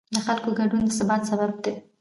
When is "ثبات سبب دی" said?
0.97-1.73